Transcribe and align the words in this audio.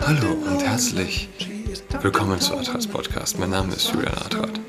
Hallo 0.00 0.32
und 0.32 0.62
herzlich 0.62 1.28
willkommen 2.02 2.38
zu 2.38 2.54
Adrats 2.54 2.86
Podcast. 2.86 3.38
Mein 3.38 3.48
Name 3.48 3.74
ist 3.74 3.92
Julian 3.92 4.12
Adrat. 4.12 4.60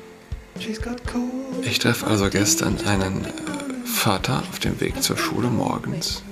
Ich 1.62 1.78
treffe 1.78 2.06
also 2.06 2.30
gestern 2.30 2.78
einen 2.86 3.26
äh, 3.26 3.28
Vater 3.84 4.42
auf 4.48 4.58
dem 4.60 4.80
Weg 4.80 5.02
zur 5.02 5.18
Schule 5.18 5.48
morgens, 5.48 6.22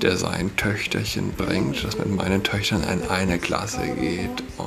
der 0.00 0.16
sein 0.16 0.54
Töchterchen 0.56 1.32
bringt, 1.32 1.82
das 1.82 1.98
mit 1.98 2.14
meinen 2.14 2.44
Töchtern 2.44 2.84
in 2.84 3.08
eine 3.08 3.40
Klasse 3.40 3.88
geht. 3.88 4.44
Oh. 4.56 4.64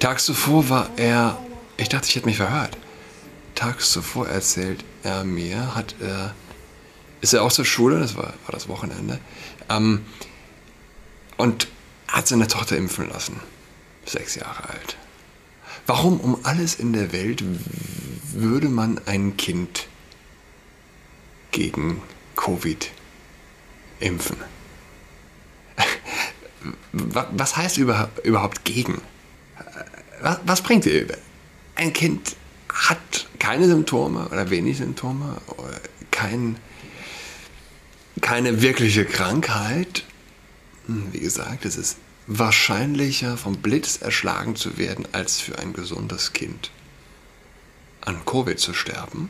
Tags 0.00 0.24
zuvor 0.24 0.68
war 0.68 0.90
er, 0.96 1.38
ich 1.76 1.88
dachte, 1.88 2.08
ich 2.08 2.16
hätte 2.16 2.26
mich 2.26 2.38
verhört. 2.38 2.76
Tags 3.54 3.92
zuvor 3.92 4.26
erzählt 4.26 4.84
er 5.04 5.22
mir, 5.22 5.76
hat 5.76 5.94
er, 6.00 6.34
ist 7.22 7.32
er 7.32 7.42
auch 7.42 7.52
zur 7.52 7.64
Schule, 7.64 7.98
das 7.98 8.16
war, 8.16 8.34
war 8.44 8.52
das 8.52 8.68
Wochenende, 8.68 9.18
ähm, 9.70 10.04
und 11.38 11.68
hat 12.08 12.28
seine 12.28 12.46
Tochter 12.46 12.76
impfen 12.76 13.08
lassen. 13.08 13.40
Sechs 14.04 14.34
Jahre 14.34 14.68
alt. 14.68 14.96
Warum 15.86 16.20
um 16.20 16.44
alles 16.44 16.74
in 16.74 16.92
der 16.92 17.12
Welt 17.12 17.42
würde 18.32 18.68
man 18.68 19.00
ein 19.06 19.36
Kind 19.36 19.86
gegen 21.52 22.02
Covid 22.36 22.90
impfen? 24.00 24.36
Was 26.92 27.56
heißt 27.56 27.78
überhaupt 27.78 28.64
gegen? 28.64 29.00
Was 30.44 30.60
bringt 30.62 30.86
ihr? 30.86 31.06
Ein 31.74 31.92
Kind 31.92 32.36
hat 32.72 33.28
keine 33.38 33.66
Symptome 33.66 34.28
oder 34.28 34.50
wenig 34.50 34.78
Symptome, 34.78 35.36
oder 35.56 35.80
kein, 36.10 36.56
keine 38.22 38.62
wirkliche 38.62 39.04
Krankheit. 39.04 40.04
Hm, 40.86 41.12
wie 41.12 41.20
gesagt, 41.20 41.66
es 41.66 41.76
ist 41.76 41.98
wahrscheinlicher 42.26 43.36
vom 43.36 43.58
Blitz 43.58 44.00
erschlagen 44.00 44.56
zu 44.56 44.78
werden, 44.78 45.06
als 45.12 45.40
für 45.40 45.58
ein 45.58 45.74
gesundes 45.74 46.32
Kind 46.32 46.70
an 48.00 48.24
Covid 48.24 48.58
zu 48.58 48.72
sterben. 48.72 49.28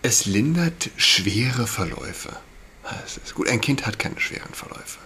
Es 0.00 0.24
lindert 0.24 0.90
schwere 0.96 1.66
Verläufe. 1.66 2.36
Das 2.82 3.18
ist 3.18 3.34
gut, 3.34 3.48
ein 3.48 3.60
Kind 3.60 3.86
hat 3.86 3.98
keine 3.98 4.20
schweren 4.20 4.52
Verläufe. 4.52 4.98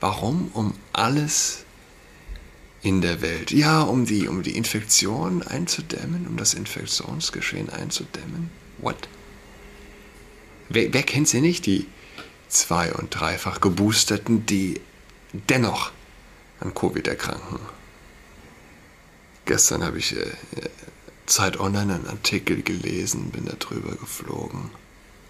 Warum? 0.00 0.50
Um 0.54 0.74
alles 0.92 1.64
in 2.82 3.00
der 3.00 3.20
Welt. 3.20 3.50
Ja, 3.50 3.82
um 3.82 4.06
die, 4.06 4.28
um 4.28 4.42
die 4.42 4.56
Infektion 4.56 5.42
einzudämmen, 5.42 6.26
um 6.26 6.36
das 6.36 6.54
Infektionsgeschehen 6.54 7.70
einzudämmen. 7.70 8.50
What? 8.78 9.08
Wer, 10.68 10.92
wer 10.92 11.02
kennt 11.02 11.28
sie 11.28 11.40
nicht? 11.40 11.66
Die 11.66 11.86
zwei- 12.48 12.92
und 12.92 13.10
dreifach 13.10 13.60
geboosterten, 13.60 14.46
die 14.46 14.80
dennoch 15.32 15.92
an 16.60 16.74
Covid 16.74 17.08
erkranken. 17.08 17.58
Gestern 19.44 19.82
habe 19.82 19.98
ich 19.98 20.16
äh, 20.16 20.26
Zeit 21.26 21.58
Online 21.58 21.94
einen 21.94 22.06
Artikel 22.06 22.62
gelesen, 22.62 23.30
bin 23.30 23.46
da 23.46 23.54
drüber 23.58 23.96
geflogen. 23.96 24.70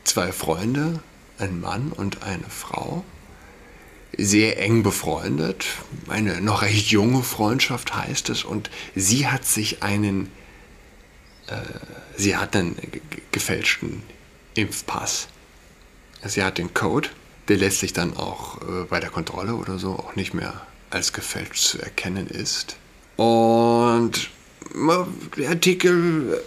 Zwei 0.05 0.33
Freunde, 0.33 1.01
ein 1.39 1.61
Mann 1.61 1.93
und 1.93 2.23
eine 2.23 2.49
Frau, 2.49 3.05
sehr 4.19 4.61
eng 4.61 4.83
befreundet. 4.83 5.67
Eine 6.09 6.41
noch 6.41 6.63
recht 6.63 6.89
junge 6.89 7.23
Freundschaft 7.23 7.95
heißt 7.95 8.29
es. 8.29 8.45
Und 8.45 8.71
sie 8.95 9.29
hat 9.29 9.47
sich 9.47 9.83
einen, 9.83 10.31
äh, 11.47 11.57
sie 12.17 12.37
hat 12.37 12.55
einen 12.55 12.77
gefälschten 13.31 14.03
Impfpass. 14.55 15.29
Sie 16.25 16.43
hat 16.43 16.59
den 16.59 16.73
Code, 16.73 17.09
der 17.49 17.57
letztlich 17.57 17.93
dann 17.93 18.17
auch 18.17 18.61
äh, 18.63 18.85
bei 18.89 19.01
der 19.01 19.11
Kontrolle 19.11 19.55
oder 19.55 19.79
so 19.79 19.93
auch 19.93 20.15
nicht 20.15 20.35
mehr 20.35 20.67
als 20.91 21.13
gefälscht 21.13 21.65
zu 21.65 21.81
erkennen 21.81 22.27
ist. 22.27 22.77
Und 23.17 24.31
der 25.37 25.51
Artikel 25.51 26.43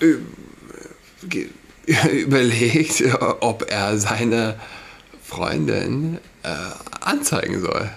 äh, 0.00 0.16
überlegt, 2.10 3.02
ob 3.40 3.70
er 3.70 3.98
seine 3.98 4.58
Freundin 5.22 6.18
äh, 6.42 6.48
anzeigen 7.00 7.60
soll. 7.60 7.90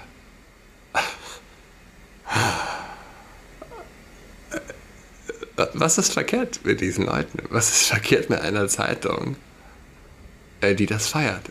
Was 5.74 5.98
ist 5.98 6.14
verkehrt 6.14 6.62
mit 6.64 6.82
diesen 6.82 7.06
Leuten? 7.06 7.40
Was 7.50 7.70
ist 7.70 7.88
verkehrt 7.88 8.30
mit 8.30 8.40
einer 8.40 8.68
Zeitung, 8.68 9.36
äh, 10.62 10.76
die 10.76 10.86
das 10.86 11.08
feiert? 11.08 11.50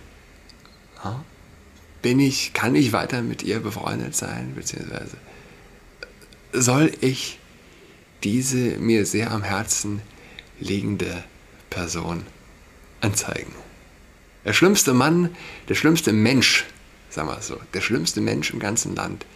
Bin 2.01 2.21
ich, 2.21 2.53
kann 2.53 2.75
ich 2.75 2.93
weiter 2.93 3.23
mit 3.23 3.43
ihr 3.43 3.61
befreundet 3.61 4.15
sein? 4.15 4.55
Beziehungsweise 4.55 5.17
soll 6.53 6.93
ich 7.01 7.39
diese 8.25 8.79
mir 8.79 9.05
sehr 9.05 9.31
am 9.31 9.43
Herzen 9.43 10.01
liegende 10.61 11.25
Person 11.71 12.25
anzeigen? 13.01 13.53
Der 14.45 14.53
schlimmste 14.53 14.95
Mann, 14.95 15.37
der 15.69 15.75
schlimmste 15.75 16.13
Mensch, 16.13 16.65
sagen 17.11 17.29
wir 17.29 17.39
es 17.39 17.49
so, 17.49 17.61
der 17.75 17.81
schlimmste 17.81 18.21
Mensch 18.21 18.51
im 18.51 18.61
ganzen 18.61 18.95
Land 18.95 19.27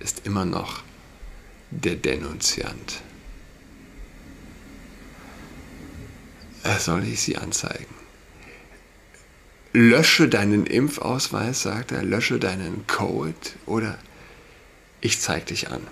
ist 0.00 0.24
immer 0.24 0.44
noch 0.44 0.82
der 1.70 1.96
Denunziant. 1.96 3.02
Soll 6.78 7.04
ich 7.04 7.20
sie 7.20 7.36
anzeigen? 7.36 7.94
Lösche 9.72 10.28
deinen 10.28 10.66
Impfausweis, 10.66 11.62
sagt 11.62 11.92
er, 11.92 12.02
lösche 12.02 12.38
deinen 12.38 12.86
Code 12.86 13.34
oder 13.66 13.98
ich 15.00 15.20
zeig 15.20 15.46
dich 15.46 15.70
an. 15.70 15.86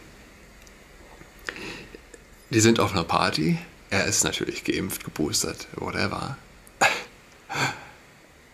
Die 2.51 2.61
sind 2.61 2.81
auf 2.81 2.93
einer 2.93 3.05
Party. 3.05 3.59
Er 3.91 4.07
ist 4.07 4.25
natürlich 4.25 4.65
geimpft, 4.65 5.05
geboostert, 5.05 5.69
whatever. 5.77 6.37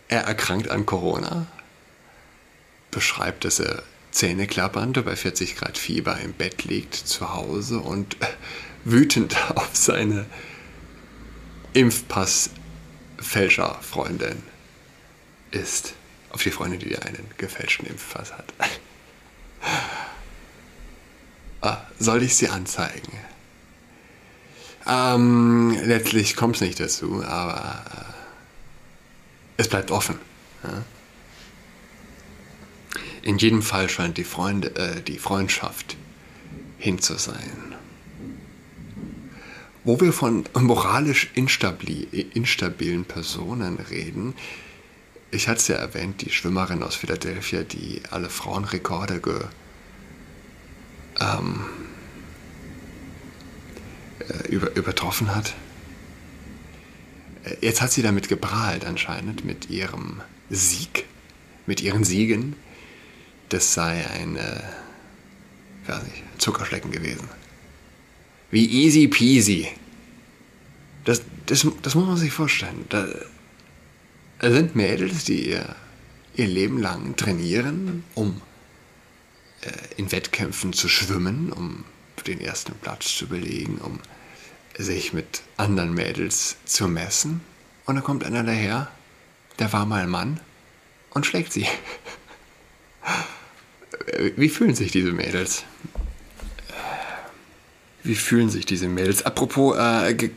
Er 0.07 0.21
erkrankt 0.21 0.69
an 0.69 0.85
Corona, 0.85 1.47
beschreibt, 2.91 3.45
dass 3.45 3.59
er 3.59 3.81
zähneklappernd 4.11 5.03
bei 5.03 5.15
40 5.15 5.55
Grad 5.55 5.77
Fieber 5.77 6.19
im 6.19 6.33
Bett 6.33 6.65
liegt 6.65 6.93
zu 6.93 7.33
Hause 7.33 7.79
und 7.79 8.17
wütend 8.83 9.35
auf 9.55 9.69
seine 9.73 10.25
Impfpass-Fälscher-Freundin 11.73 14.43
ist. 15.51 15.93
Auf 16.31 16.43
die 16.43 16.51
Freundin, 16.51 16.79
die 16.79 16.97
einen 16.97 17.29
gefälschten 17.37 17.85
Impfpass 17.85 18.33
hat. 18.33 18.51
ah, 21.61 21.81
soll 21.99 22.23
ich 22.23 22.35
sie 22.35 22.49
anzeigen? 22.49 23.19
Ähm, 24.85 25.77
letztlich 25.85 26.35
kommt 26.35 26.55
es 26.55 26.61
nicht 26.61 26.79
dazu, 26.79 27.23
aber 27.23 27.85
äh, 27.91 28.13
es 29.57 29.67
bleibt 29.67 29.91
offen. 29.91 30.19
Ja. 30.63 30.83
In 33.21 33.37
jedem 33.37 33.61
Fall 33.61 33.89
scheint 33.89 34.17
die, 34.17 34.25
Freunde, 34.25 34.75
äh, 34.75 35.01
die 35.01 35.17
Freundschaft 35.17 35.95
hin 36.77 36.99
zu 36.99 37.17
sein. 37.17 37.72
Wo 39.83 39.99
wir 39.99 40.13
von 40.13 40.45
moralisch 40.53 41.31
instabilen 41.33 43.05
Personen 43.05 43.77
reden, 43.77 44.33
ich 45.31 45.47
hatte 45.47 45.57
es 45.59 45.67
ja 45.67 45.75
erwähnt, 45.75 46.21
die 46.21 46.29
Schwimmerin 46.29 46.83
aus 46.83 46.95
Philadelphia, 46.95 47.63
die 47.63 48.01
alle 48.11 48.29
Frauenrekorde 48.29 49.19
ge, 49.19 49.41
ähm, 51.19 51.65
äh, 54.19 54.47
über, 54.47 54.75
übertroffen 54.75 55.35
hat. 55.35 55.53
Jetzt 57.59 57.81
hat 57.81 57.91
sie 57.91 58.03
damit 58.03 58.29
geprahlt 58.29 58.85
anscheinend, 58.85 59.43
mit 59.43 59.69
ihrem 59.69 60.21
Sieg, 60.49 61.05
mit 61.65 61.81
ihren 61.81 62.03
Siegen. 62.03 62.55
Das 63.49 63.73
sei 63.73 64.05
ein, 64.07 64.37
äh, 64.37 64.61
Zuckerschlecken 66.37 66.91
gewesen. 66.91 67.27
Wie 68.53 68.69
easy 68.85 69.07
peasy. 69.07 69.67
Das, 71.05 71.23
das, 71.47 71.65
das 71.81 71.95
muss 71.95 72.05
man 72.05 72.17
sich 72.17 72.31
vorstellen. 72.31 72.85
Da, 72.89 73.07
sind 74.39 74.75
Mädels, 74.75 75.23
die 75.23 75.49
ihr, 75.49 75.75
ihr 76.35 76.45
Leben 76.45 76.77
lang 76.77 77.15
trainieren, 77.15 78.03
um 78.13 78.43
äh, 79.61 79.71
in 79.97 80.11
Wettkämpfen 80.11 80.71
zu 80.71 80.87
schwimmen, 80.87 81.51
um 81.51 81.83
den 82.27 82.39
ersten 82.39 82.73
Platz 82.75 83.17
zu 83.17 83.25
belegen, 83.25 83.79
um 83.79 83.99
sich 84.77 85.13
mit 85.13 85.41
anderen 85.57 85.95
Mädels 85.95 86.57
zu 86.65 86.87
messen. 86.87 87.41
Und 87.85 87.95
dann 87.95 88.03
kommt 88.03 88.23
einer 88.23 88.43
daher, 88.43 88.91
der 89.57 89.73
war 89.73 89.87
mal 89.87 90.05
Mann 90.05 90.39
und 91.09 91.25
schlägt 91.25 91.53
sie. 91.53 91.65
Wie 94.35 94.49
fühlen 94.49 94.75
sich 94.75 94.91
diese 94.91 95.11
Mädels? 95.11 95.63
Wie 98.03 98.15
fühlen 98.15 98.49
sich 98.49 98.65
diese 98.65 98.87
Mädels? 98.87 99.25
Apropos 99.25 99.77
äh, 99.77 100.13
ge 100.13 100.31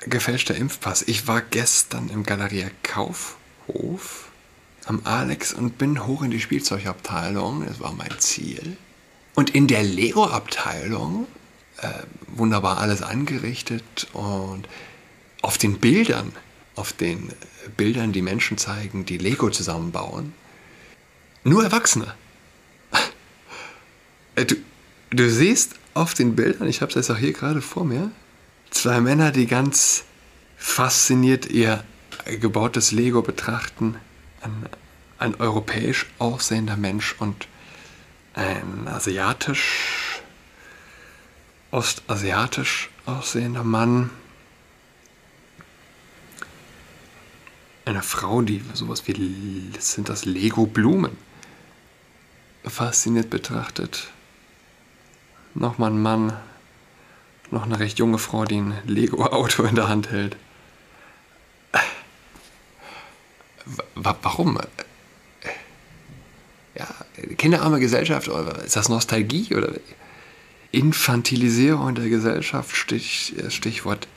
gefälschter 0.00 0.54
Impfpass. 0.54 1.02
Ich 1.02 1.26
war 1.26 1.40
gestern 1.40 2.10
im 2.10 2.22
Galeria 2.22 2.70
Kaufhof. 2.82 4.28
am 4.84 5.00
Alex 5.02 5.52
und 5.52 5.78
bin 5.78 6.06
hoch 6.06 6.22
in 6.22 6.30
die 6.30 6.40
Spielzeugabteilung. 6.40 7.66
Das 7.66 7.80
war 7.80 7.92
mein 7.92 8.16
Ziel. 8.18 8.76
Und 9.34 9.50
in 9.50 9.66
der 9.66 9.82
Lego-Abteilung, 9.82 11.26
äh, 11.78 11.88
wunderbar 12.28 12.78
alles 12.78 13.02
angerichtet 13.02 14.06
und 14.12 14.68
auf 15.42 15.58
den 15.58 15.78
Bildern, 15.78 16.32
auf 16.76 16.92
den 16.92 17.32
Bildern, 17.76 18.12
die 18.12 18.22
Menschen 18.22 18.58
zeigen, 18.58 19.04
die 19.04 19.18
Lego 19.18 19.50
zusammenbauen, 19.50 20.32
nur 21.42 21.64
Erwachsene. 21.64 22.14
Äh, 24.36 24.44
du, 24.44 24.56
du 25.10 25.30
siehst 25.30 25.76
auf 25.96 26.14
den 26.14 26.36
Bildern, 26.36 26.68
ich 26.68 26.82
habe 26.82 26.90
es 26.90 26.94
jetzt 26.94 27.10
auch 27.10 27.16
hier 27.16 27.32
gerade 27.32 27.62
vor 27.62 27.84
mir, 27.84 28.10
zwei 28.70 29.00
Männer, 29.00 29.32
die 29.32 29.46
ganz 29.46 30.04
fasziniert 30.56 31.46
ihr 31.46 31.82
gebautes 32.40 32.92
Lego 32.92 33.22
betrachten. 33.22 33.96
Ein, 34.42 34.68
ein 35.18 35.34
europäisch 35.36 36.06
aussehender 36.18 36.76
Mensch 36.76 37.16
und 37.18 37.48
ein 38.34 38.86
asiatisch, 38.86 40.20
ostasiatisch 41.70 42.90
aussehender 43.06 43.64
Mann. 43.64 44.10
Eine 47.86 48.02
Frau, 48.02 48.42
die 48.42 48.62
sowas 48.74 49.06
wie, 49.06 49.70
sind 49.78 50.08
das 50.08 50.24
Lego-Blumen, 50.24 51.16
fasziniert 52.64 53.30
betrachtet. 53.30 54.10
Nochmal 55.58 55.90
ein 55.90 56.02
Mann, 56.02 56.36
noch 57.50 57.62
eine 57.62 57.78
recht 57.78 57.98
junge 57.98 58.18
Frau, 58.18 58.44
die 58.44 58.58
ein 58.58 58.78
Lego-Auto 58.84 59.62
in 59.62 59.74
der 59.74 59.88
Hand 59.88 60.10
hält. 60.10 60.36
Warum? 63.94 64.60
Ja, 66.74 66.86
kinderarme 67.38 67.80
Gesellschaft, 67.80 68.28
ist 68.28 68.76
das 68.76 68.90
Nostalgie 68.90 69.54
oder 69.54 69.72
Infantilisierung 70.72 71.94
der 71.94 72.10
Gesellschaft? 72.10 72.76
Stich, 72.76 73.34
Stichwort 73.48 74.08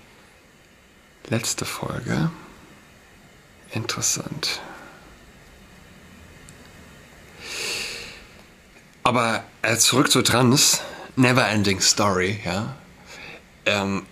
letzte 1.30 1.64
Folge. 1.64 2.32
Interessant. 3.72 4.60
Aber 9.04 9.44
äh, 9.62 9.78
zurück 9.78 10.12
zu 10.12 10.22
Trans, 10.22 10.82
Neverending 11.16 11.82
Story, 11.82 12.40
ja. 12.46 12.76
Ähm, 13.66 14.06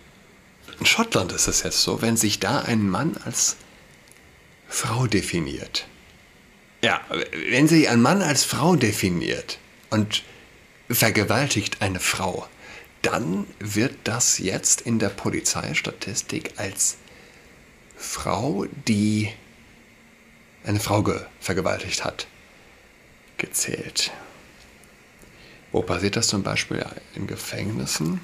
in 0.80 0.86
Schottland 0.86 1.32
ist 1.32 1.48
es 1.48 1.64
jetzt 1.64 1.82
so, 1.82 2.02
wenn 2.02 2.18
sich 2.18 2.40
da 2.40 2.60
ein 2.60 2.88
Mann 2.88 3.18
als 3.26 3.58
Frau 4.68 5.08
definiert. 5.08 5.88
Ja, 6.84 7.02
wenn 7.50 7.68
sich 7.68 7.90
ein 7.90 8.02
Mann 8.02 8.22
als 8.22 8.44
Frau 8.44 8.76
definiert 8.76 9.58
und 9.90 10.24
vergewaltigt 10.90 11.82
eine 11.82 12.00
Frau, 12.00 12.48
dann 13.02 13.48
wird 13.60 13.96
das 14.04 14.38
jetzt 14.38 14.82
in 14.82 15.00
der 15.00 15.10
Polizeistatistik 15.10 16.54
als 16.58 16.98
Frau, 17.96 18.66
die 18.88 19.32
eine 20.64 20.80
Frau 20.80 21.04
vergewaltigt 21.40 22.04
hat, 22.04 22.28
gezählt. 23.38 24.12
Wo 25.72 25.82
passiert 25.82 26.16
das 26.16 26.28
zum 26.28 26.44
Beispiel? 26.44 26.86
In 27.16 27.28
Gefängnissen? 27.28 28.22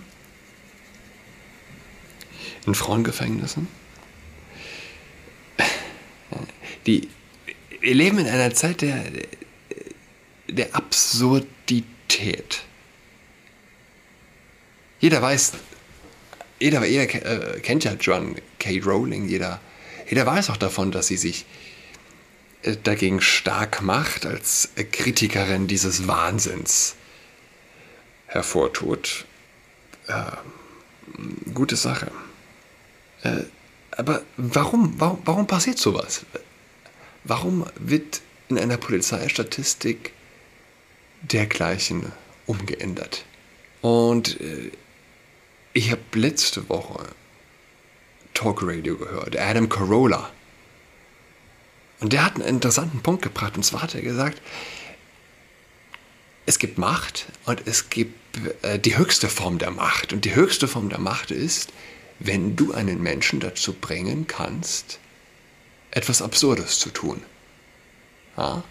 In 2.66 2.76
Frauengefängnissen? 2.76 3.68
Die, 6.86 7.10
wir 7.82 7.94
leben 7.94 8.18
in 8.18 8.28
einer 8.28 8.54
Zeit 8.54 8.82
der, 8.82 9.04
der 10.48 10.76
Absurdität. 10.76 12.64
Jeder 15.00 15.22
weiß, 15.22 15.54
jeder, 16.60 16.86
jeder 16.86 17.14
äh, 17.14 17.60
kennt 17.60 17.84
ja 17.84 17.94
John 18.00 18.36
K. 18.60 18.80
Rowling, 18.80 19.28
jeder, 19.28 19.60
jeder 20.10 20.26
weiß 20.26 20.50
auch 20.50 20.58
davon, 20.58 20.92
dass 20.92 21.08
sie 21.08 21.18
sich 21.18 21.46
äh, 22.64 22.78
dagegen 22.82 23.20
stark 23.20 23.82
macht 23.82 24.26
als 24.26 24.70
Kritikerin 24.92 25.68
dieses 25.68 26.08
Wahnsinns 26.08 26.96
hervortut. 28.34 29.26
Äh, 30.08 30.24
gute 31.54 31.76
Sache. 31.76 32.12
Äh, 33.22 33.44
aber 33.92 34.24
warum, 34.38 34.96
warum, 34.98 35.22
warum 35.24 35.48
passiert 35.48 35.78
sowas? 35.78 36.26
Warum 37.24 37.66
wird 37.76 38.22
in 38.50 38.58
einer 38.58 38.78
Polizeistatistik 38.78 40.14
dergleichen 41.22 42.12
umgeändert? 42.48 43.24
Und 43.82 44.42
äh, 44.42 44.72
ich 45.74 45.92
habe 45.92 46.02
letzte 46.16 46.68
Woche 46.70 47.06
Talk 48.34 48.62
Radio 48.64 48.98
gehört, 48.98 49.38
Adam 49.38 49.70
Carolla. 49.70 50.32
Und 52.00 52.14
der 52.14 52.26
hat 52.26 52.36
einen 52.36 52.48
interessanten 52.48 53.02
Punkt 53.02 53.22
gebracht. 53.22 53.56
Und 53.56 53.64
zwar 53.64 53.84
hat 53.84 53.96
er 53.96 54.02
gesagt, 54.02 54.42
es 56.46 56.60
gibt 56.60 56.78
Macht 56.78 57.28
und 57.46 57.68
es 57.68 57.90
gibt 57.90 58.64
äh, 58.64 58.80
die 58.80 58.98
höchste 58.98 59.30
Form 59.30 59.58
der 59.58 59.72
Macht. 59.72 60.14
Und 60.14 60.26
die 60.26 60.36
höchste 60.36 60.68
Form 60.68 60.90
der 60.90 61.00
Macht 61.00 61.32
ist, 61.32 61.72
wenn 62.20 62.56
du 62.56 62.74
einen 62.74 63.02
Menschen 63.02 63.40
dazu 63.40 63.74
bringen 63.74 64.28
kannst, 64.28 65.00
etwas 65.92 66.22
Absurdes 66.22 66.80
zu 66.80 66.90
tun. 66.90 67.22
Ja? 68.38 68.64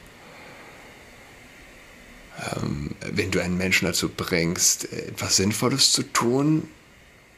Ähm, 2.57 2.95
wenn 3.01 3.31
du 3.31 3.41
einen 3.41 3.57
Menschen 3.57 3.87
dazu 3.87 4.09
bringst, 4.09 4.93
etwas 4.93 5.37
Sinnvolles 5.37 5.93
zu 5.93 6.03
tun, 6.03 6.69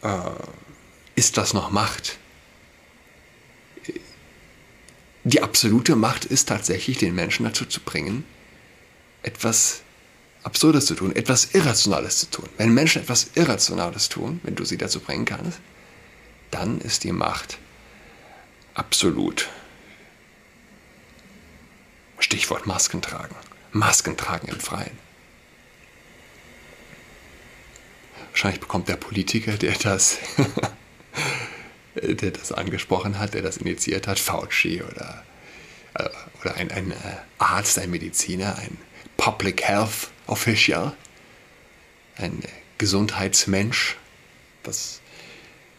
äh, 0.03 0.19
ist 1.15 1.37
das 1.37 1.53
noch 1.53 1.71
Macht. 1.71 2.19
Die 5.25 5.43
absolute 5.43 5.97
Macht 5.97 6.27
ist 6.27 6.49
tatsächlich, 6.49 6.99
den 6.99 7.15
Menschen 7.15 7.45
dazu 7.45 7.65
zu 7.65 7.81
bringen, 7.81 8.25
etwas 9.23 9.83
Absurdes 10.45 10.85
zu 10.85 10.95
tun, 10.95 11.17
etwas 11.17 11.55
Irrationales 11.55 12.19
zu 12.19 12.31
tun. 12.31 12.49
Wenn 12.59 12.73
Menschen 12.73 13.03
etwas 13.03 13.31
Irrationales 13.35 14.11
tun, 14.11 14.41
wenn 14.43 14.55
du 14.55 14.65
sie 14.65 14.77
dazu 14.77 15.01
bringen 15.01 15.25
kannst, 15.25 15.59
dann 16.51 16.81
ist 16.81 17.03
die 17.03 17.13
Macht 17.13 17.59
absolut. 18.75 19.49
Stichwort 22.19 22.67
Masken 22.67 23.01
tragen. 23.01 23.35
Masken 23.73 24.17
tragen 24.17 24.49
im 24.49 24.61
Freien. 24.61 24.97
Wahrscheinlich 28.31 28.61
bekommt 28.61 28.89
der 28.89 28.97
Politiker, 28.97 29.53
der 29.57 29.73
das, 29.75 30.19
der 31.95 32.31
das 32.33 32.53
angesprochen 32.53 33.19
hat, 33.19 33.33
der 33.35 33.43
das 33.43 33.57
initiiert 33.57 34.07
hat, 34.07 34.19
Fauci 34.19 34.83
oder, 34.83 35.25
äh, 35.95 36.09
oder 36.41 36.55
ein, 36.57 36.71
ein 36.71 36.91
äh, 36.91 36.95
Arzt, 37.39 37.79
ein 37.79 37.91
Mediziner, 37.91 38.59
ein 38.59 38.77
Public 39.17 39.63
Health 39.63 40.11
Official, 40.27 40.97
ein 42.17 42.43
Gesundheitsmensch, 42.79 43.97
was 44.65 45.01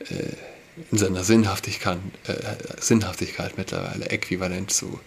äh, 0.09 0.33
in 0.91 0.97
seiner 0.97 1.23
Sinnhaftigkeit, 1.23 1.99
äh, 2.27 2.33
Sinnhaftigkeit 2.79 3.57
mittlerweile 3.57 4.09
äquivalent 4.09 4.71
zu 4.71 4.99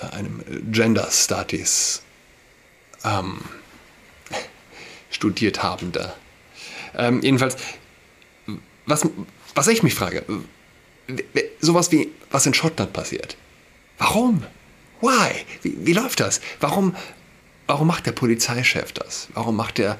äh, 0.00 0.06
einem 0.14 0.42
Gender 0.70 1.08
Studies 1.10 2.02
ähm, 3.04 3.40
studiert 5.10 5.62
habender. 5.62 6.16
Ähm, 6.94 7.22
jedenfalls, 7.22 7.56
was, 8.86 9.06
was 9.54 9.68
ich 9.68 9.82
mich 9.82 9.94
frage, 9.94 10.24
sowas 11.60 11.92
wie, 11.92 12.10
was 12.30 12.46
in 12.46 12.54
Schottland 12.54 12.92
passiert. 12.92 13.36
Warum? 13.98 14.44
Why? 15.00 15.32
Wie, 15.62 15.86
wie 15.86 15.92
läuft 15.92 16.20
das? 16.20 16.40
Warum, 16.60 16.96
warum 17.66 17.86
macht 17.86 18.06
der 18.06 18.12
Polizeichef 18.12 18.92
das? 18.92 19.28
Warum 19.34 19.56
macht 19.56 19.78
der 19.78 19.98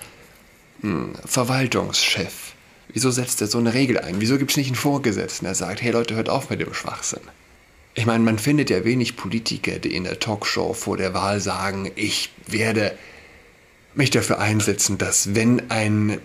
hm, 0.80 1.12
Verwaltungschef? 1.24 2.54
Wieso 2.88 3.10
setzt 3.10 3.40
er 3.40 3.46
so 3.46 3.58
eine 3.58 3.74
Regel 3.74 3.98
ein? 3.98 4.20
Wieso 4.20 4.38
gibt 4.38 4.50
es 4.50 4.56
nicht 4.56 4.66
einen 4.66 4.76
Vorgesetzten, 4.76 5.46
der 5.46 5.54
sagt, 5.54 5.80
hey 5.82 5.92
Leute, 5.92 6.14
hört 6.14 6.28
auf 6.28 6.50
mit 6.50 6.60
dem 6.60 6.74
Schwachsinn? 6.74 7.22
Ich 7.94 8.06
meine, 8.06 8.24
man 8.24 8.38
findet 8.38 8.70
ja 8.70 8.84
wenig 8.84 9.16
Politiker, 9.16 9.78
die 9.78 9.94
in 9.94 10.04
der 10.04 10.18
Talkshow 10.18 10.72
vor 10.72 10.96
der 10.96 11.14
Wahl 11.14 11.40
sagen, 11.40 11.90
ich 11.94 12.30
werde 12.46 12.96
mich 13.94 14.10
dafür 14.10 14.40
einsetzen, 14.40 14.98
dass 14.98 15.34
wenn 15.34 15.70
ein, 15.70 16.18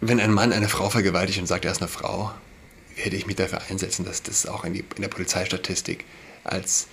wenn 0.00 0.20
ein 0.20 0.32
Mann 0.32 0.52
eine 0.52 0.68
Frau 0.68 0.90
vergewaltigt 0.90 1.38
und 1.38 1.46
sagt, 1.46 1.64
er 1.64 1.72
ist 1.72 1.80
eine 1.80 1.88
Frau, 1.88 2.32
werde 2.96 3.16
ich 3.16 3.26
mich 3.26 3.36
dafür 3.36 3.62
einsetzen, 3.68 4.04
dass 4.04 4.22
das 4.22 4.46
auch 4.46 4.64
in, 4.64 4.74
die, 4.74 4.84
in 4.96 5.02
der 5.02 5.08
Polizeistatistik 5.08 6.04
als 6.44 6.88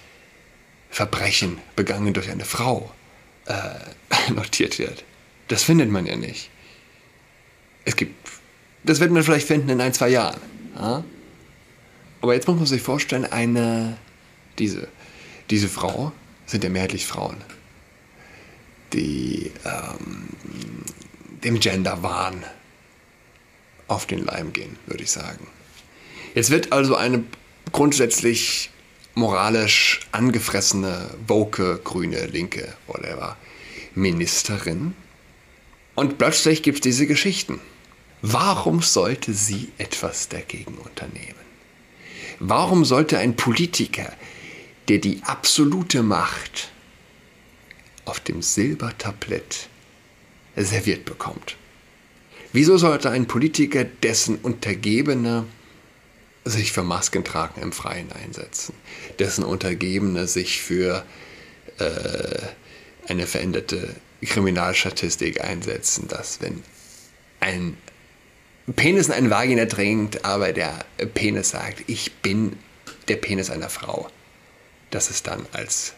Verbrechen 0.92 1.58
begangen 1.76 2.14
durch 2.14 2.30
eine 2.30 2.46
Frau 2.46 2.92
äh, 3.46 4.32
notiert 4.34 4.80
wird. 4.80 5.04
Das 5.48 5.64
findet 5.64 5.90
man 5.90 6.06
ja 6.06 6.16
nicht. 6.16 6.50
Es 7.86 7.96
gibt, 7.96 8.14
das 8.84 9.00
wird 9.00 9.12
man 9.12 9.24
vielleicht 9.24 9.48
finden 9.48 9.70
in 9.70 9.82
ein, 9.82 9.94
zwei 9.94 10.10
Jahren. 10.10 10.40
Ja? 10.76 11.04
Aber 12.22 12.34
jetzt 12.34 12.48
muss 12.48 12.58
man 12.58 12.66
sich 12.66 12.82
vorstellen, 12.82 13.26
eine 13.26 13.98
diese, 14.60 14.88
diese 15.50 15.70
Frau 15.70 16.12
sind 16.46 16.64
ja 16.64 16.70
mehrheitlich 16.70 17.08
Frauen, 17.08 17.38
die 18.94 19.52
ähm, 19.66 20.28
dem 21.44 21.60
Genderwahn 21.60 22.44
auf 23.88 24.06
den 24.06 24.26
Leim 24.26 24.54
gehen, 24.54 24.78
würde 24.86 25.04
ich 25.04 25.12
sagen. 25.12 25.48
Jetzt 26.36 26.52
wird 26.52 26.72
also 26.72 26.96
eine 26.96 27.24
grundsätzlich 27.72 28.70
moralisch 29.16 30.02
angefressene, 30.12 31.10
woke, 31.28 31.80
grüne, 31.84 32.26
linke, 32.28 32.74
whatever, 32.88 33.38
Ministerin. 33.96 34.94
Und 35.96 36.18
plötzlich 36.18 36.64
gibt 36.64 36.78
es 36.78 36.82
diese 36.82 37.08
Geschichten. 37.08 37.60
Warum 38.22 38.82
sollte 38.82 39.34
sie 39.34 39.70
etwas 39.78 40.30
dagegen 40.30 40.78
unternehmen? 40.78 41.36
Warum 42.40 42.86
sollte 42.86 43.18
ein 43.18 43.36
Politiker, 43.36 44.14
der 44.88 45.00
die 45.00 45.22
absolute 45.24 46.04
Macht 46.04 46.70
auf 48.06 48.20
dem 48.20 48.42
Silbertablett 48.42 49.70
serviert 50.56 51.06
bekommt, 51.06 51.58
wieso 52.54 52.78
sollte 52.78 53.10
ein 53.10 53.28
Politiker, 53.28 53.84
dessen 53.84 54.38
Untergebene 54.38 55.46
sich 56.46 56.72
für 56.72 56.84
Maskentragen 56.84 57.62
im 57.62 57.72
Freien 57.72 58.12
einsetzen, 58.12 58.74
dessen 59.20 59.44
Untergebene 59.44 60.28
sich 60.28 60.62
für 60.62 61.06
äh, 61.78 62.42
eine 63.08 63.28
veränderte 63.28 63.96
Kriminalstatistik 64.22 65.44
einsetzen, 65.44 66.08
dass 66.08 66.42
wenn 66.42 66.64
ein 67.40 67.78
Penis 68.76 69.08
in 69.08 69.14
eine 69.14 69.30
Vagina 69.30 69.66
dringt, 69.66 70.26
aber 70.26 70.54
der 70.54 70.86
Penis 71.14 71.50
sagt, 71.50 71.84
ich 71.88 72.14
bin 72.18 72.58
der 73.08 73.16
Penis 73.16 73.50
einer 73.50 73.70
Frau, 73.70 74.10
dass 74.92 75.10
es 75.10 75.24
dann 75.24 75.46
als 75.54 75.94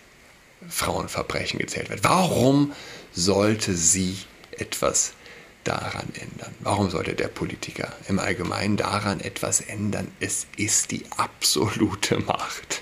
Frauenverbrechen 0.69 1.59
gezählt 1.59 1.89
wird. 1.89 2.03
Warum 2.03 2.73
sollte 3.13 3.75
sie 3.75 4.17
etwas 4.51 5.13
daran 5.63 6.07
ändern? 6.13 6.53
Warum 6.59 6.89
sollte 6.89 7.13
der 7.13 7.27
Politiker 7.27 7.91
im 8.07 8.19
Allgemeinen 8.19 8.77
daran 8.77 9.19
etwas 9.19 9.61
ändern? 9.61 10.11
Es 10.19 10.47
ist 10.57 10.91
die 10.91 11.03
absolute 11.17 12.19
Macht, 12.19 12.81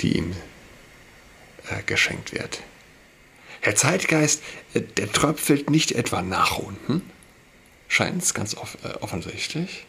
die 0.00 0.16
ihm 0.16 0.34
äh, 1.70 1.82
geschenkt 1.84 2.32
wird. 2.32 2.62
Herr 3.60 3.74
Zeitgeist, 3.74 4.42
äh, 4.74 4.80
der 4.80 5.12
tröpfelt 5.12 5.70
nicht 5.70 5.92
etwa 5.92 6.22
nach 6.22 6.58
unten, 6.58 7.02
scheint 7.88 8.22
es 8.22 8.34
ganz 8.34 8.56
off 8.56 8.78
äh, 8.84 8.88
offensichtlich. 9.00 9.86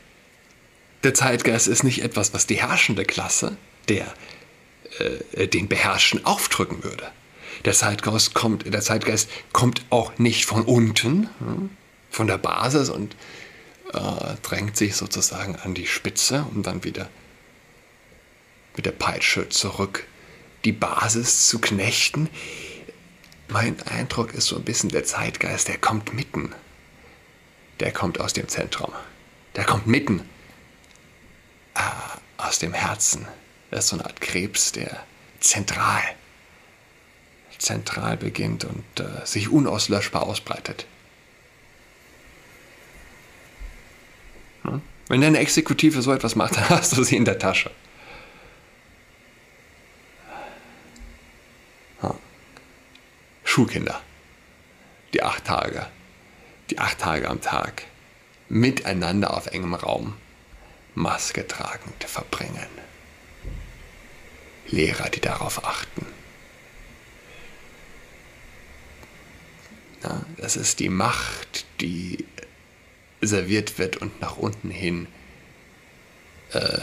Der 1.04 1.14
Zeitgeist 1.14 1.68
ist 1.68 1.84
nicht 1.84 2.04
etwas, 2.04 2.34
was 2.34 2.48
die 2.48 2.62
herrschende 2.62 3.06
Klasse 3.06 3.58
der 3.88 4.14
äh, 5.34 5.48
den 5.48 5.68
Beherrschten 5.68 6.26
aufdrücken 6.26 6.84
würde. 6.84 7.12
Der 7.66 7.74
Zeitgeist 7.74 8.34
kommt, 8.34 8.72
der 8.72 8.82
Zeitgeist 8.82 9.30
kommt 9.52 9.86
auch 9.90 10.18
nicht 10.18 10.46
von 10.46 10.64
unten, 10.64 11.30
hm, 11.40 11.70
von 12.10 12.28
der 12.28 12.38
Basis 12.38 12.90
und 12.90 13.16
äh, 13.94 14.36
drängt 14.42 14.78
sich 14.78 14.96
sozusagen 14.96 15.56
an 15.58 15.74
die 15.74 15.88
Spitze, 15.88 16.46
um 16.54 16.64
dann 16.64 16.84
wieder 16.84 17.10
mit 18.76 18.86
der 18.86 18.92
Peitsche 18.92 19.50
zurück 19.50 20.08
die 20.66 20.72
Basis 20.72 21.48
zu 21.48 21.60
knechten. 21.60 22.30
Mein 23.48 23.82
Eindruck 23.84 24.34
ist 24.34 24.48
so 24.48 24.58
ein 24.58 24.64
bisschen 24.64 24.90
der 24.90 25.04
Zeitgeist, 25.04 25.68
der 25.68 25.78
kommt 25.78 26.14
mitten. 26.14 26.54
Der 27.80 27.92
kommt 27.92 28.20
aus 28.20 28.34
dem 28.34 28.48
Zentrum. 28.48 28.92
Der 29.56 29.64
kommt 29.64 29.88
mitten 29.88 30.22
äh, 31.76 31.82
aus 32.38 32.60
dem 32.60 32.74
Herzen. 32.74 33.28
Das 33.72 33.86
ist 33.86 33.90
so 33.90 33.96
eine 33.96 34.06
Art 34.06 34.22
Krebs, 34.22 34.72
der 34.72 35.06
zentral 35.40 36.04
zentral 37.60 38.18
beginnt 38.18 38.66
und 38.66 39.00
äh, 39.00 39.26
sich 39.26 39.50
unauslöschbar 39.50 40.24
ausbreitet. 40.24 40.86
Hm? 44.64 44.82
Wenn 45.08 45.22
deine 45.22 45.40
Exekutive 45.40 46.02
so 46.02 46.12
etwas 46.12 46.36
macht, 46.36 46.56
dann 46.58 46.70
hast 46.70 46.98
du 46.98 47.04
sie 47.04 47.16
in 47.16 47.26
der 47.26 47.38
Tasche. 47.38 47.72
Schulkinder, 53.60 54.00
die 55.12 55.24
acht 55.24 55.46
Tage, 55.46 55.88
die 56.70 56.78
acht 56.78 57.00
Tage 57.00 57.28
am 57.28 57.42
Tag 57.42 57.84
miteinander 58.48 59.36
auf 59.36 59.48
engem 59.48 59.74
Raum 59.74 60.14
Maske 60.94 61.48
tragend 61.48 62.04
verbringen. 62.04 62.70
Lehrer, 64.68 65.10
die 65.10 65.20
darauf 65.20 65.66
achten. 65.66 66.06
Das 70.42 70.56
ist 70.56 70.80
die 70.80 70.90
Macht, 70.90 71.66
die 71.82 72.26
serviert 73.22 73.78
wird 73.78 73.98
und 73.98 74.22
nach 74.22 74.38
unten 74.38 74.70
hin. 74.70 75.08
Äh, 76.54 76.80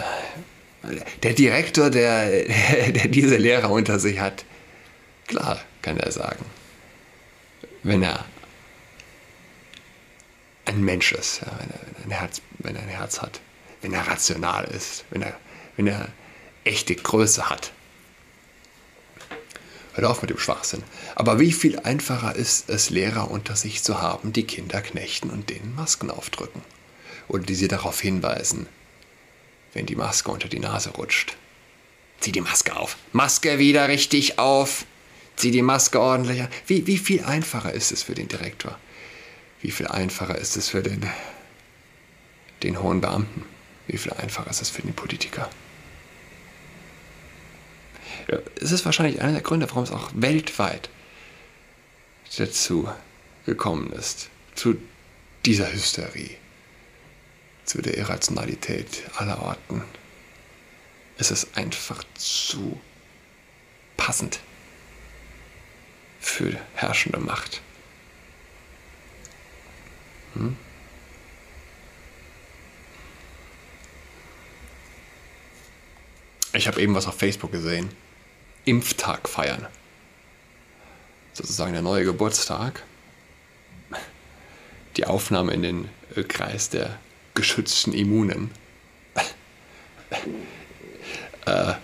der 1.23 1.33
Direktor, 1.33 1.91
der, 1.91 2.45
der 2.93 3.09
diese 3.09 3.37
Lehrer 3.37 3.71
unter 3.71 3.99
sich 3.99 4.21
hat, 4.21 4.45
klar 5.27 5.61
kann 5.83 5.99
er 5.99 6.13
sagen, 6.13 6.45
wenn 7.83 8.03
er 8.03 8.25
ein 10.67 10.85
Mensch 10.85 11.13
ist, 11.13 11.41
ja, 11.41 11.53
wenn, 11.59 11.71
er 11.71 12.05
ein 12.05 12.11
Herz, 12.11 12.43
wenn 12.59 12.77
er 12.77 12.83
ein 12.83 12.89
Herz 12.89 13.23
hat, 13.23 13.41
wenn 13.83 13.93
er 13.93 14.07
rational 14.07 14.65
ist, 14.65 15.05
wenn 15.11 15.23
er, 15.23 15.35
wenn 15.77 15.87
er 15.87 16.09
echte 16.65 16.95
Größe 16.95 17.49
hat, 17.49 17.73
Hört 19.97 20.07
auf 20.07 20.21
mit 20.21 20.31
dem 20.31 20.38
Schwachsinn. 20.38 20.83
Aber 21.15 21.41
wie 21.41 21.53
viel 21.53 21.79
einfacher 21.79 22.37
ist 22.37 22.69
es, 22.69 22.91
Lehrer 22.91 23.31
unter 23.31 23.57
sich 23.57 23.83
zu 23.83 24.03
haben, 24.03 24.31
die 24.35 24.45
Kinder 24.45 24.83
knechten 24.83 25.31
und 25.31 25.49
denen 25.49 25.75
Masken 25.75 26.11
aufdrücken. 26.11 26.61
Oder 27.29 27.45
die 27.45 27.55
sie 27.55 27.67
darauf 27.67 27.99
hinweisen, 27.99 28.69
wenn 29.73 29.87
die 29.87 29.97
Maske 29.97 30.31
unter 30.31 30.49
die 30.49 30.59
Nase 30.59 30.91
rutscht. 30.91 31.38
Zieh 32.21 32.31
die 32.31 32.43
Maske 32.43 32.76
auf. 32.76 32.99
Maske 33.12 33.59
wieder 33.59 33.88
richtig 33.88 34.38
auf. 34.38 34.85
Zieh 35.37 35.50
die 35.50 35.62
Maske 35.62 35.99
ordentlich 35.99 36.43
an. 36.43 36.49
Wie, 36.67 36.87
wie 36.87 36.99
viel 36.99 37.25
einfacher 37.25 37.73
ist 37.73 37.91
es 37.91 38.03
für 38.03 38.15
den 38.15 38.29
Direktor? 38.29 38.79
Wie 39.62 39.71
viel 39.71 39.87
einfacher 39.87 40.37
ist 40.37 40.59
es 40.59 40.69
für 40.69 40.83
den, 40.83 41.11
den 42.62 42.83
hohen 42.83 43.00
Beamten? 43.00 43.45
Wie 43.87 43.97
viel 43.97 44.12
einfacher 44.12 44.50
ist 44.50 44.61
es 44.61 44.69
für 44.69 44.83
den 44.83 44.95
Politiker? 44.95 45.49
Es 48.61 48.73
ist 48.73 48.85
wahrscheinlich 48.85 49.21
einer 49.21 49.33
der 49.33 49.42
Gründe, 49.42 49.68
warum 49.68 49.85
es 49.85 49.90
auch 49.90 50.11
weltweit 50.14 50.88
dazu 52.37 52.88
gekommen 53.45 53.92
ist, 53.92 54.28
zu 54.54 54.76
dieser 55.45 55.73
Hysterie, 55.73 56.37
zu 57.64 57.80
der 57.80 57.97
Irrationalität 57.97 59.04
aller 59.16 59.40
Orten. 59.42 59.83
Es 61.18 61.30
ist 61.30 61.56
einfach 61.56 62.02
zu 62.14 62.80
passend 63.97 64.40
für 66.21 66.59
herrschende 66.75 67.21
Macht. 67.21 67.62
Hm? 70.35 70.56
Ich 76.52 76.66
habe 76.66 76.80
eben 76.80 76.95
was 76.95 77.06
auf 77.06 77.18
Facebook 77.18 77.52
gesehen. 77.52 77.90
Impftag 78.67 79.29
feiern. 79.29 79.67
Sozusagen 81.33 81.73
der 81.73 81.83
neue 81.83 82.05
Geburtstag. 82.05 82.83
Die 84.97 85.07
Aufnahme 85.07 85.53
in 85.53 85.63
den 85.63 85.89
äh, 86.15 86.23
Kreis 86.25 86.69
der 86.69 86.99
geschützten 87.35 87.93
Immunen. 87.93 88.51
äh, 91.47 91.75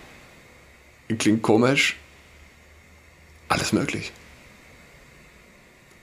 klingt 1.17 1.41
komisch. 1.41 1.97
Alles 3.47 3.71
möglich. 3.71 4.11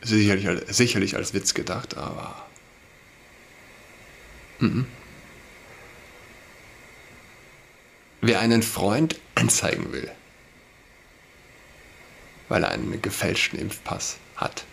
Sicherlich, 0.02 0.46
sicherlich 0.74 1.16
als 1.16 1.34
Witz 1.34 1.52
gedacht, 1.52 1.96
aber. 1.96 2.46
-mm. 4.60 4.84
Wer 8.22 8.40
einen 8.40 8.62
Freund 8.62 9.18
anzeigen 9.34 9.92
will, 9.92 10.10
weil 12.50 12.64
er 12.64 12.72
einen 12.72 13.00
gefälschten 13.00 13.58
Impfpass 13.58 14.18
hat. 14.36 14.64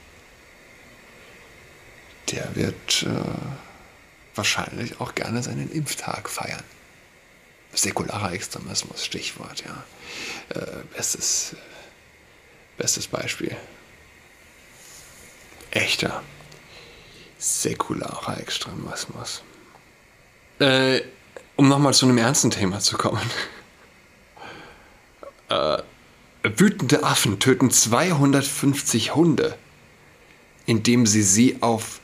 Der 2.31 2.55
wird 2.55 3.03
äh, 3.03 4.35
wahrscheinlich 4.35 4.99
auch 4.99 5.15
gerne 5.15 5.41
seinen 5.41 5.71
Impftag 5.71 6.27
feiern. 6.27 6.63
Säkularer 7.73 8.33
Extremismus, 8.33 9.05
Stichwort, 9.05 9.63
ja. 9.63 9.83
Äh, 10.59 10.83
bestes, 10.95 11.55
bestes 12.77 13.07
Beispiel. 13.07 13.55
Echter 15.71 16.23
säkularer 17.37 18.39
Extremismus. 18.39 19.43
Äh, 20.59 21.01
um 21.55 21.67
nochmal 21.69 21.93
zu 21.93 22.07
einem 22.07 22.17
ernsten 22.17 22.49
Thema 22.49 22.79
zu 22.79 22.97
kommen. 22.97 23.21
äh, 25.49 25.83
Wütende 26.55 27.03
Affen 27.03 27.39
töten 27.39 27.71
250 27.71 29.15
Hunde, 29.15 29.57
indem 30.65 31.05
sie 31.05 31.23
sie 31.23 31.57
auf 31.61 31.99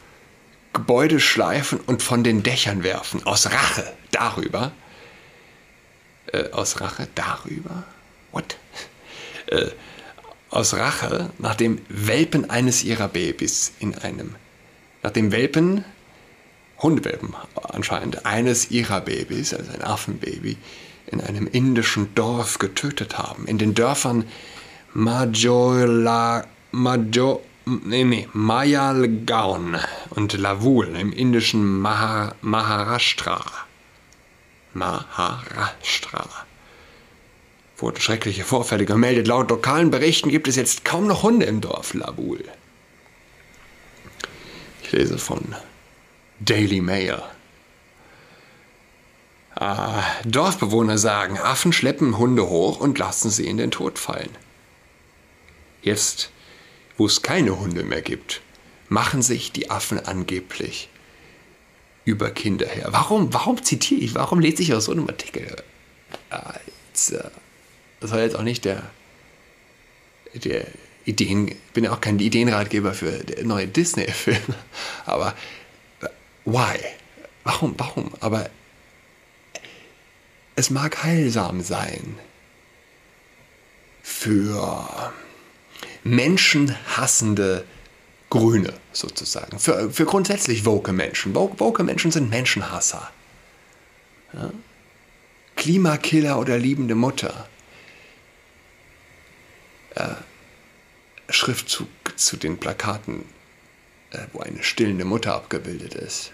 Gebäude 0.73 1.19
schleifen 1.19 1.79
und 1.79 2.01
von 2.01 2.23
den 2.23 2.43
Dächern 2.43 2.83
werfen. 2.83 3.23
Aus 3.25 3.51
Rache 3.51 3.93
darüber. 4.11 4.71
Äh, 6.31 6.49
aus 6.49 6.81
Rache 6.81 7.07
darüber? 7.15 7.83
What? 8.31 8.57
Äh, 9.47 9.67
aus 10.49 10.73
Rache, 10.75 11.31
nachdem 11.39 11.81
Welpen 11.89 12.49
eines 12.49 12.83
ihrer 12.83 13.07
Babys 13.07 13.73
in 13.79 13.95
einem, 13.95 14.35
nachdem 15.01 15.31
Welpen, 15.31 15.83
Hundewelpen 16.79 17.33
anscheinend, 17.55 18.25
eines 18.25 18.69
ihrer 18.69 19.01
Babys, 19.01 19.53
also 19.53 19.71
ein 19.71 19.81
Affenbaby, 19.81 20.57
in 21.13 21.21
einem 21.21 21.47
indischen 21.47 22.13
Dorf 22.15 22.59
getötet 22.59 23.17
haben. 23.17 23.45
In 23.45 23.57
den 23.57 23.73
Dörfern 23.73 24.25
Majola, 24.93 26.45
Majo, 26.71 27.41
nee, 27.65 28.03
nee, 28.03 28.27
Mayalgaon 28.33 29.77
und 30.11 30.33
Lavul 30.33 30.87
im 30.95 31.13
indischen 31.13 31.79
Maha, 31.79 32.35
Maharashtra. 32.41 33.43
Maharashtra 34.73 36.27
wurden 37.77 37.99
schreckliche 37.99 38.43
Vorfälle 38.43 38.85
gemeldet. 38.85 39.27
Laut 39.27 39.49
lokalen 39.49 39.91
Berichten 39.91 40.29
gibt 40.29 40.47
es 40.47 40.55
jetzt 40.55 40.85
kaum 40.85 41.07
noch 41.07 41.23
Hunde 41.23 41.45
im 41.45 41.61
Dorf 41.61 41.93
Labul. 41.93 42.43
Ich 44.83 44.91
lese 44.91 45.17
von 45.17 45.55
Daily 46.39 46.81
Mail. 46.81 47.21
Ah, 49.55 50.03
Dorfbewohner 50.25 50.97
sagen, 50.97 51.37
Affen 51.37 51.73
schleppen 51.73 52.17
Hunde 52.17 52.49
hoch 52.49 52.79
und 52.79 52.97
lassen 52.97 53.29
sie 53.29 53.45
in 53.45 53.57
den 53.57 53.71
Tod 53.71 53.99
fallen. 53.99 54.31
Jetzt, 55.81 56.31
wo 56.97 57.05
es 57.05 57.21
keine 57.21 57.59
Hunde 57.59 57.83
mehr 57.83 58.01
gibt, 58.01 58.41
machen 58.89 59.21
sich 59.21 59.51
die 59.51 59.69
Affen 59.69 59.99
angeblich 59.99 60.89
über 62.05 62.31
Kinder 62.31 62.67
her. 62.67 62.87
Warum, 62.91 63.33
warum 63.33 63.61
zitiere 63.63 64.01
ich, 64.01 64.15
warum 64.15 64.39
lese 64.39 64.63
ich 64.63 64.73
aus 64.73 64.85
so 64.85 64.91
einem 64.91 65.07
Artikel? 65.07 65.55
Das 67.99 68.11
war 68.11 68.19
jetzt 68.19 68.35
auch 68.35 68.43
nicht 68.43 68.65
der, 68.65 68.83
der 70.33 70.65
Ideen, 71.05 71.49
ich 71.49 71.57
bin 71.73 71.83
ja 71.83 71.93
auch 71.93 72.01
kein 72.01 72.19
Ideenratgeber 72.19 72.93
für 72.93 73.23
neue 73.43 73.67
Disney-Filme, 73.67 74.55
aber 75.05 75.35
why? 76.45 76.79
Warum, 77.43 77.75
warum? 77.77 78.11
Aber 78.19 78.49
es 80.55 80.69
mag 80.69 81.03
heilsam 81.03 81.61
sein 81.61 82.17
für 84.01 85.13
menschenhassende 86.03 87.65
Grüne 88.29 88.73
sozusagen, 88.91 89.59
für, 89.59 89.91
für 89.91 90.05
grundsätzlich 90.05 90.65
woke 90.65 90.91
Menschen. 90.91 91.35
Woke 91.35 91.83
Menschen 91.83 92.11
sind 92.11 92.29
Menschenhasser. 92.29 93.11
Ja? 94.33 94.51
Klimakiller 95.55 96.39
oder 96.39 96.57
liebende 96.57 96.95
Mutter 96.95 97.47
äh, 99.95 100.09
Schriftzug 101.29 101.87
zu 102.15 102.37
den 102.37 102.57
Plakaten, 102.57 103.25
äh, 104.11 104.19
wo 104.33 104.39
eine 104.39 104.63
stillende 104.63 105.05
Mutter 105.05 105.35
abgebildet 105.35 105.95
ist. 105.95 106.31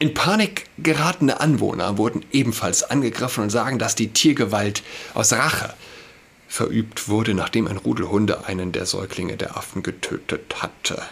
In 0.00 0.14
Panik 0.14 0.64
geratene 0.78 1.40
Anwohner 1.40 1.98
wurden 1.98 2.24
ebenfalls 2.32 2.82
angegriffen 2.82 3.44
und 3.44 3.50
sagen, 3.50 3.78
dass 3.78 3.94
die 3.94 4.08
Tiergewalt 4.08 4.82
aus 5.12 5.34
Rache 5.34 5.74
verübt 6.48 7.08
wurde, 7.08 7.34
nachdem 7.34 7.68
ein 7.68 7.76
Rudel 7.76 8.08
Hunde 8.08 8.46
einen 8.46 8.72
der 8.72 8.86
Säuglinge 8.86 9.36
der 9.36 9.58
Affen 9.58 9.82
getötet 9.82 10.62
hatte. 10.62 11.02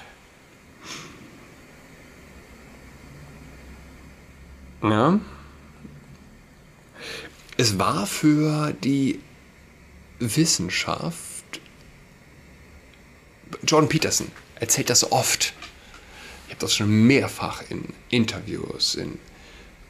Ja, 4.82 5.20
es 7.58 7.78
war 7.78 8.06
für 8.06 8.72
die 8.72 9.20
Wissenschaft, 10.18 11.44
Jordan 13.64 13.90
Peterson 13.90 14.32
erzählt 14.54 14.88
das 14.88 15.12
oft. 15.12 15.52
Das 16.58 16.74
schon 16.74 17.06
mehrfach 17.06 17.62
in 17.68 17.84
Interviews, 18.10 18.94
in 18.94 19.18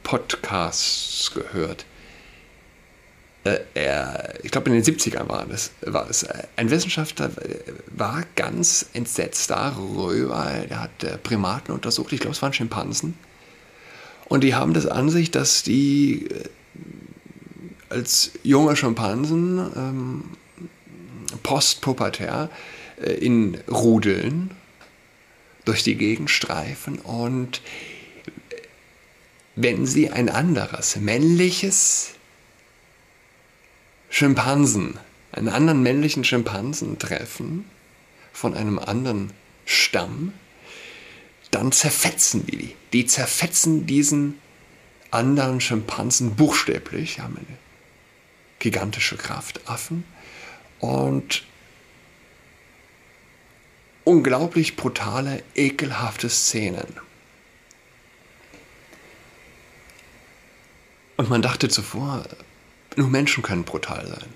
Podcasts 0.03 1.31
gehört. 1.33 1.85
Äh, 3.43 3.59
er, 3.73 4.33
ich 4.43 4.51
glaube, 4.51 4.69
in 4.69 4.81
den 4.81 4.83
70ern 4.83 5.27
war 5.27 5.45
das, 5.45 5.71
war 5.81 6.09
es. 6.09 6.25
Ein 6.55 6.69
Wissenschaftler 6.69 7.31
war 7.87 8.23
ganz 8.35 8.87
entsetzt 8.93 9.49
darüber. 9.49 10.45
Er 10.45 10.81
hat 10.81 11.03
äh, 11.03 11.17
Primaten 11.17 11.73
untersucht, 11.73 12.13
ich 12.13 12.19
glaube, 12.19 12.35
es 12.35 12.41
waren 12.41 12.53
Schimpansen. 12.53 13.15
Und 14.25 14.43
die 14.43 14.53
haben 14.53 14.73
das 14.73 14.85
an 14.85 15.09
sich, 15.09 15.31
dass 15.31 15.63
die 15.63 16.27
äh, 16.27 16.43
als 17.89 18.31
junger 18.43 18.75
Schimpansen 18.75 19.57
ähm, 19.75 20.23
postpubertär 21.43 22.49
äh, 23.01 23.13
in 23.13 23.57
Rudeln 23.69 24.51
durch 25.65 25.83
die 25.83 25.95
Gegend 25.95 26.29
streifen 26.29 26.99
und 26.99 27.61
wenn 29.55 29.85
sie 29.85 30.09
ein 30.09 30.29
anderes 30.29 30.95
männliches 30.95 32.11
Schimpansen, 34.09 34.97
einen 35.31 35.49
anderen 35.49 35.83
männlichen 35.83 36.23
Schimpansen 36.23 36.97
treffen 36.97 37.65
von 38.31 38.55
einem 38.55 38.79
anderen 38.79 39.31
Stamm, 39.65 40.33
dann 41.51 41.71
zerfetzen 41.71 42.45
die. 42.45 42.75
Die 42.93 43.05
zerfetzen 43.05 43.85
diesen 43.85 44.39
anderen 45.11 45.61
Schimpansen 45.61 46.35
buchstäblich, 46.35 47.19
haben 47.19 47.37
eine 47.37 47.57
gigantische 48.59 49.17
Kraftaffen 49.17 50.03
und 50.79 51.43
unglaublich 54.09 54.75
brutale, 54.75 55.43
ekelhafte 55.53 56.29
Szenen. 56.29 56.97
Und 61.15 61.29
man 61.29 61.43
dachte 61.43 61.69
zuvor, 61.69 62.25
nur 62.95 63.07
Menschen 63.07 63.43
können 63.43 63.65
brutal 63.65 64.07
sein. 64.07 64.35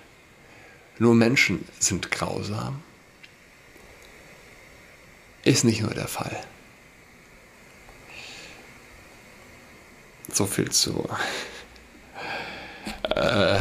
Nur 0.99 1.15
Menschen 1.15 1.67
sind 1.79 2.12
grausam. 2.12 2.83
Ist 5.43 5.63
nicht 5.63 5.81
nur 5.81 5.95
der 5.95 6.07
Fall. 6.07 6.43
So 10.31 10.45
viel 10.45 10.69
zu 10.69 11.09
äh, 13.15 13.59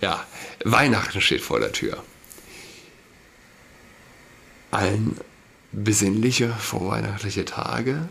ja, 0.00 0.24
Weihnachten 0.64 1.20
steht 1.20 1.42
vor 1.42 1.58
der 1.58 1.72
Tür. 1.72 2.04
Allen 4.70 5.16
besinnliche 5.72 6.48
vorweihnachtliche 6.48 7.44
Tage, 7.44 8.08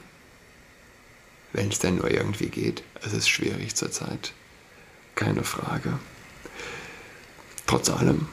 wenn 1.54 1.70
es 1.70 1.80
denn 1.80 1.96
nur 1.96 2.10
irgendwie 2.10 2.48
geht. 2.48 2.84
Es 3.04 3.14
ist 3.14 3.30
schwierig 3.30 3.76
zurzeit, 3.76 4.34
keine 5.16 5.44
Frage. 5.44 6.00
Trotz 7.66 7.90
allem, 7.90 8.28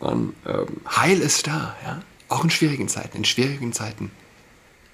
man, 0.00 0.34
ähm, 0.46 0.80
Heil 0.88 1.20
ist 1.20 1.46
da, 1.46 1.76
ja. 1.84 2.02
Auch 2.28 2.42
in 2.42 2.50
schwierigen 2.50 2.88
Zeiten. 2.88 3.18
In 3.18 3.24
schwierigen 3.24 3.72
Zeiten 3.72 4.10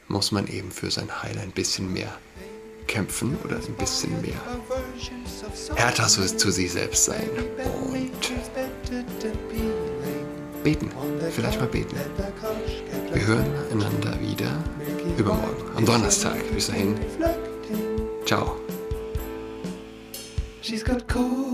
muss 0.06 0.32
man 0.32 0.46
eben 0.48 0.70
für 0.70 0.90
sein 0.90 1.22
Heil 1.22 1.38
ein 1.38 1.50
bisschen 1.50 1.92
mehr 1.92 2.18
kämpfen 2.86 3.38
oder 3.44 3.56
ein 3.56 3.74
bisschen 3.74 4.20
mehr 4.20 4.40
härter 5.76 6.08
zu, 6.08 6.36
zu 6.36 6.50
sich 6.50 6.70
selbst 6.72 7.06
sein 7.06 7.28
und 7.30 8.22
beten. 10.62 10.90
Vielleicht 11.34 11.58
mal 11.58 11.66
beten. 11.66 11.96
Wir 13.12 13.26
hören 13.26 13.46
einander 13.72 14.20
wieder 14.20 14.62
übermorgen, 15.16 15.64
am 15.76 15.86
Donnerstag. 15.86 16.36
Bis 16.54 16.66
dahin. 16.66 16.94
Ciao. 18.26 18.56
She's 20.60 20.84
got 20.84 21.08
COVID-19, 21.08 21.51